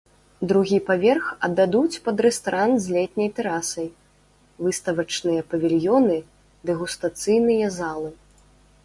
Другі 0.49 0.77
паверх 0.85 1.25
аддадуць 1.47 1.99
пад 2.07 2.23
рэстаран 2.25 2.73
з 2.85 2.95
летняй 2.95 3.29
тэрасай, 3.39 3.87
выставачныя 4.69 5.41
павільёны, 5.53 6.17
дэгустацыйныя 6.71 7.67
залы. 7.79 8.09